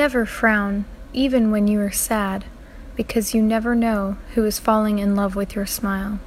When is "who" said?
4.34-4.46